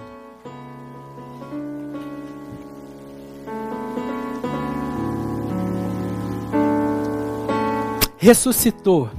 [8.22, 9.10] ressuscitou.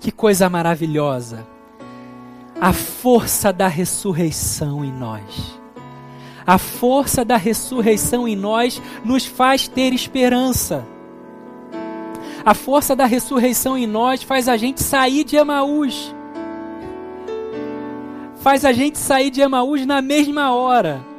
[0.00, 1.46] Que coisa maravilhosa.
[2.58, 5.60] A força da ressurreição em nós.
[6.46, 10.86] A força da ressurreição em nós nos faz ter esperança.
[12.44, 16.14] A força da ressurreição em nós faz a gente sair de Emaús.
[18.36, 21.12] Faz a gente sair de Emaús na mesma hora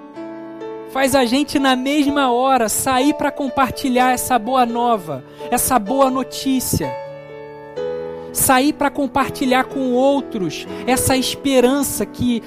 [0.94, 6.96] faz a gente na mesma hora sair para compartilhar essa boa nova, essa boa notícia.
[8.32, 12.44] Sair para compartilhar com outros essa esperança que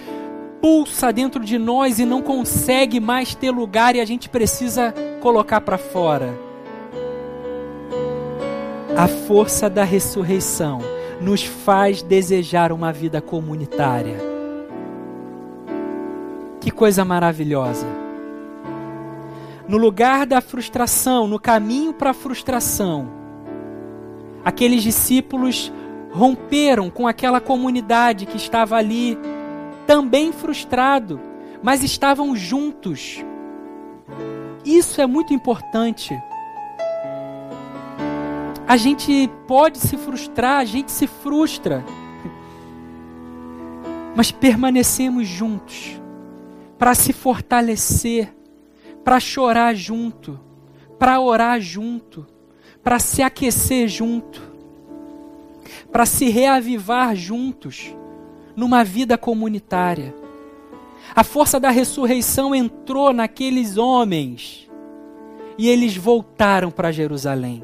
[0.61, 5.61] pulsa dentro de nós e não consegue mais ter lugar e a gente precisa colocar
[5.61, 6.46] para fora.
[8.97, 10.81] A força da ressurreição
[11.21, 14.17] nos faz desejar uma vida comunitária.
[16.61, 17.87] Que coisa maravilhosa
[19.69, 23.09] no lugar da frustração, no caminho para a frustração,
[24.45, 25.73] aqueles discípulos
[26.13, 29.19] romperam com aquela comunidade que estava ali,
[29.87, 31.21] também frustrado,
[31.63, 33.25] mas estavam juntos.
[34.65, 36.17] Isso é muito importante.
[38.67, 41.85] A gente pode se frustrar, a gente se frustra,
[44.15, 46.01] mas permanecemos juntos
[46.79, 48.37] para se fortalecer
[49.07, 50.41] para chorar junto,
[50.99, 52.27] para orar junto,
[52.83, 54.43] para se aquecer junto,
[55.93, 57.95] para se reavivar juntos
[58.57, 60.13] numa vida comunitária.
[61.15, 64.69] A força da ressurreição entrou naqueles homens
[65.57, 67.63] e eles voltaram para Jerusalém.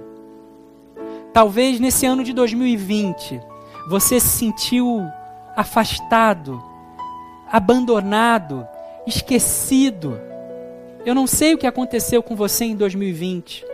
[1.32, 3.40] Talvez nesse ano de 2020
[3.88, 5.02] você se sentiu
[5.56, 6.62] afastado,
[7.50, 8.66] abandonado,
[9.06, 10.20] esquecido.
[11.04, 13.64] Eu não sei o que aconteceu com você em 2020,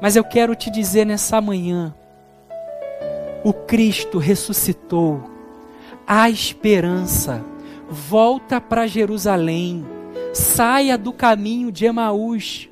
[0.00, 1.94] mas eu quero te dizer nessa manhã:
[3.42, 5.28] o Cristo ressuscitou,
[6.06, 7.44] há esperança,
[7.90, 9.84] volta para Jerusalém,
[10.32, 12.68] saia do caminho de Emaús.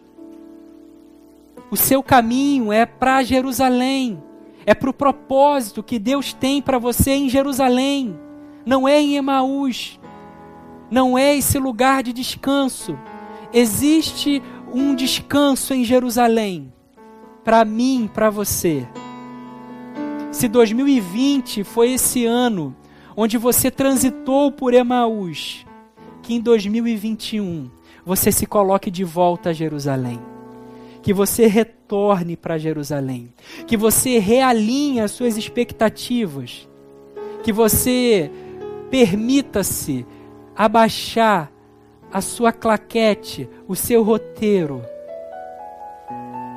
[1.72, 4.22] O seu caminho é para Jerusalém,
[4.66, 8.14] é para o propósito que Deus tem para você em Jerusalém,
[8.66, 9.98] não é em Emaús,
[10.90, 12.98] não é esse lugar de descanso.
[13.54, 16.70] Existe um descanso em Jerusalém.
[17.42, 18.86] Para mim, para você.
[20.30, 22.76] Se 2020 foi esse ano
[23.16, 25.64] onde você transitou por Emaús,
[26.20, 27.70] que em 2021
[28.04, 30.31] você se coloque de volta a Jerusalém.
[31.02, 33.32] Que você retorne para Jerusalém.
[33.66, 36.68] Que você realinhe as suas expectativas.
[37.42, 38.30] Que você
[38.90, 40.06] permita-se
[40.56, 41.50] abaixar
[42.12, 44.82] a sua claquete, o seu roteiro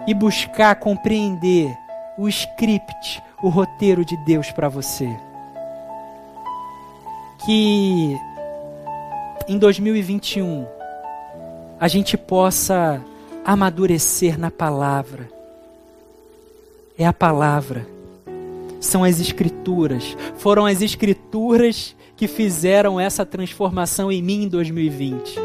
[0.08, 1.76] e buscar compreender
[2.18, 5.10] o script, o roteiro de Deus para você.
[7.46, 8.18] Que
[9.48, 10.66] em 2021
[11.80, 13.02] a gente possa
[13.46, 15.30] amadurecer na palavra.
[16.98, 17.86] É a palavra.
[18.80, 20.18] são as Escrituras.
[20.38, 25.36] Foram as Escrituras que fizeram essa transformação em mim em 2020.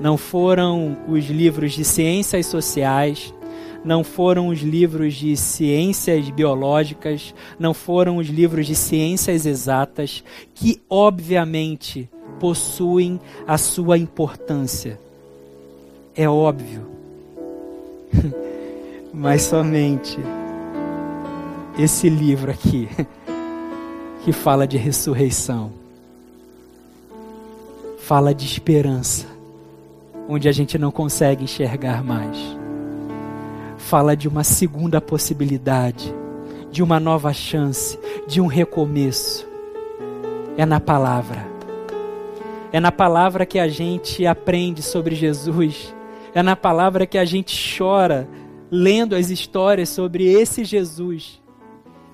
[0.00, 3.34] Não foram os livros de ciências sociais,
[3.84, 10.22] não foram os livros de ciências biológicas, não foram os livros de ciências exatas,
[10.54, 15.03] que obviamente possuem a sua importância.
[16.16, 16.86] É óbvio.
[19.12, 20.18] Mas somente
[21.76, 22.88] esse livro aqui,
[24.24, 25.72] que fala de ressurreição,
[27.98, 29.26] fala de esperança,
[30.28, 32.38] onde a gente não consegue enxergar mais.
[33.76, 36.14] Fala de uma segunda possibilidade,
[36.70, 37.98] de uma nova chance,
[38.28, 39.46] de um recomeço.
[40.56, 41.44] É na palavra.
[42.72, 45.94] É na palavra que a gente aprende sobre Jesus.
[46.34, 48.28] É na palavra que a gente chora
[48.70, 51.40] lendo as histórias sobre esse Jesus.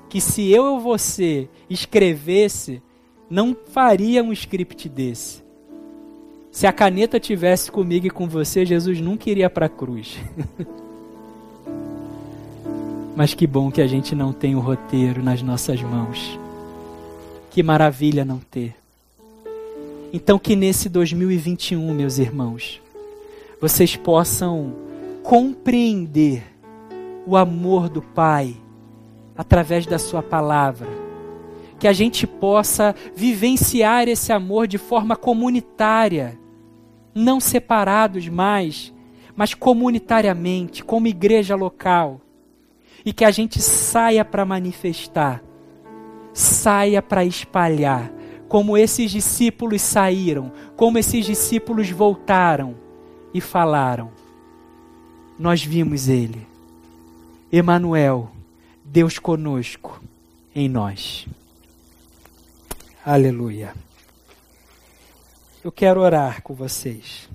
[0.09, 2.83] Que se eu ou você escrevesse,
[3.31, 5.43] não faria um script desse.
[6.51, 10.19] Se a caneta tivesse comigo e com você, Jesus nunca iria para a cruz.
[13.17, 16.39] Mas que bom que a gente não tem o roteiro nas nossas mãos.
[17.51, 18.75] Que maravilha não ter.
[20.13, 22.81] Então, que nesse 2021, meus irmãos,
[23.61, 24.75] vocês possam
[25.23, 26.43] compreender
[27.27, 28.57] o amor do Pai
[29.37, 30.89] através da Sua palavra.
[31.79, 36.39] Que a gente possa vivenciar esse amor de forma comunitária,
[37.15, 38.95] não separados mais,
[39.37, 42.21] mas comunitariamente, como igreja local.
[43.05, 45.43] E que a gente saia para manifestar,
[46.33, 48.13] saia para espalhar
[48.49, 52.90] como esses discípulos saíram, como esses discípulos voltaram
[53.33, 54.11] e falaram:
[55.39, 56.47] Nós vimos ele.
[57.53, 58.31] Emanuel,
[58.85, 60.01] Deus conosco
[60.55, 61.27] em nós.
[63.05, 63.75] Aleluia.
[65.63, 67.29] Eu quero orar com vocês.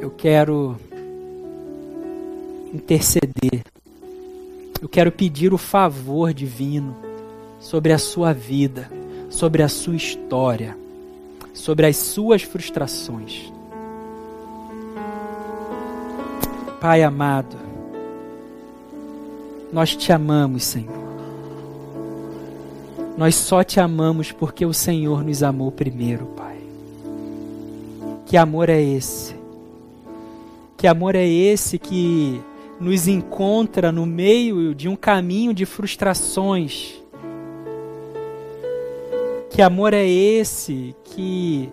[0.00, 0.76] Eu quero
[2.72, 3.64] interceder.
[4.80, 6.94] Eu quero pedir o favor divino
[7.60, 8.90] sobre a sua vida
[9.34, 10.78] sobre a sua história,
[11.52, 13.52] sobre as suas frustrações.
[16.84, 17.56] Pai amado,
[19.72, 20.92] nós te amamos, Senhor.
[23.16, 26.58] Nós só te amamos porque o Senhor nos amou primeiro, Pai.
[28.26, 29.34] Que amor é esse?
[30.76, 32.38] Que amor é esse que
[32.78, 37.02] nos encontra no meio de um caminho de frustrações?
[39.48, 41.72] Que amor é esse que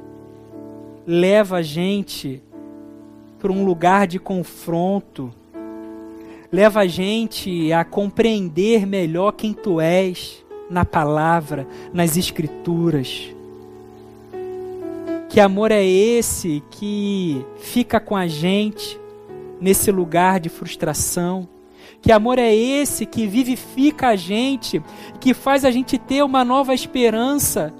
[1.05, 2.41] leva a gente
[3.41, 5.33] para um lugar de confronto,
[6.51, 13.33] leva a gente a compreender melhor quem tu és na palavra, nas escrituras.
[15.27, 18.99] Que amor é esse que fica com a gente
[19.59, 21.47] nesse lugar de frustração?
[21.99, 24.83] Que amor é esse que vivifica a gente,
[25.19, 27.73] que faz a gente ter uma nova esperança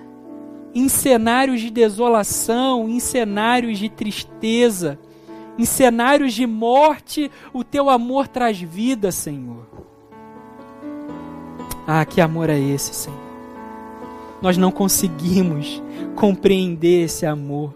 [0.74, 4.98] em cenários de desolação, em cenários de tristeza,
[5.62, 9.68] em cenários de morte, o teu amor traz vida, Senhor.
[11.86, 13.20] Ah, que amor é esse, Senhor?
[14.42, 15.80] Nós não conseguimos
[16.16, 17.76] compreender esse amor.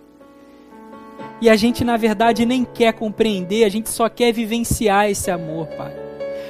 [1.39, 5.67] E a gente, na verdade, nem quer compreender, a gente só quer vivenciar esse amor,
[5.67, 5.93] Pai.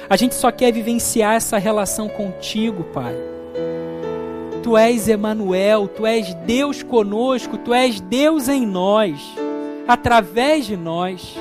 [0.08, 3.14] A gente só quer vivenciar essa relação contigo, Pai.
[4.62, 9.20] Tu és Emanuel, tu és Deus conosco, tu és Deus em nós,
[9.86, 11.36] através de nós.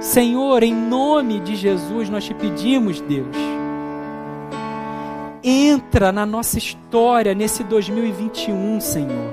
[0.00, 3.36] Senhor, em nome de Jesus, nós te pedimos, Deus,
[5.42, 9.32] entra na nossa história nesse 2021, Senhor.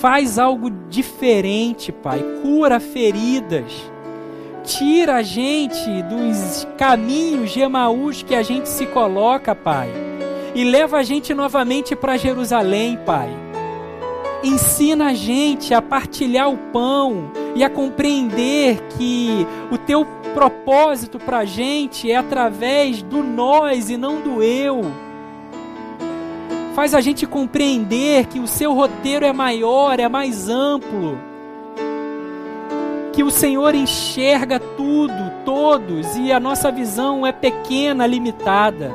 [0.00, 2.20] Faz algo diferente, Pai.
[2.42, 3.92] Cura feridas
[4.64, 9.90] Tira a gente dos caminhos de Emaús que a gente se coloca, Pai.
[10.54, 13.41] E leva a gente novamente para Jerusalém, Pai.
[14.42, 21.38] Ensina a gente a partilhar o pão e a compreender que o teu propósito para
[21.38, 24.82] a gente é através do nós e não do eu.
[26.74, 31.18] Faz a gente compreender que o seu roteiro é maior, é mais amplo
[33.12, 38.90] que o Senhor enxerga tudo, todos, e a nossa visão é pequena, limitada.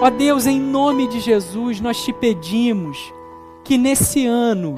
[0.00, 3.12] Ó Deus, em nome de Jesus, nós te pedimos
[3.68, 4.76] que nesse ano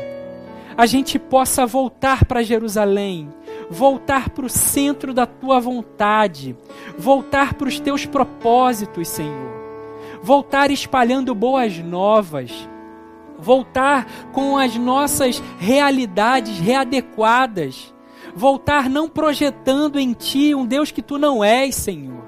[0.76, 3.32] a gente possa voltar para Jerusalém,
[3.70, 6.56] voltar para o centro da tua vontade,
[6.98, 9.52] voltar para os teus propósitos, Senhor,
[10.20, 12.68] voltar espalhando boas novas,
[13.38, 17.94] voltar com as nossas realidades readequadas,
[18.34, 22.24] voltar não projetando em Ti um Deus que Tu não és, Senhor,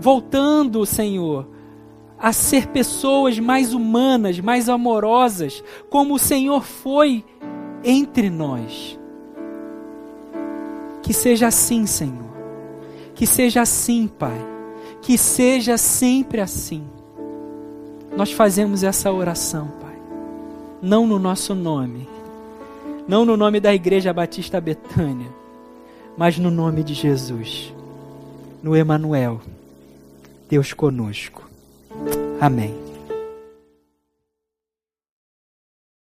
[0.00, 1.46] voltando, Senhor,
[2.18, 7.24] a ser pessoas mais humanas, mais amorosas, como o Senhor foi
[7.84, 8.98] entre nós.
[11.02, 12.34] Que seja assim, Senhor.
[13.14, 14.38] Que seja assim, Pai.
[15.02, 16.84] Que seja sempre assim.
[18.16, 19.96] Nós fazemos essa oração, Pai.
[20.82, 22.08] Não no nosso nome,
[23.06, 25.28] não no nome da Igreja Batista Betânia,
[26.16, 27.72] mas no nome de Jesus,
[28.62, 29.40] no Emanuel,
[30.48, 31.45] Deus conosco.
[32.40, 32.85] Amém.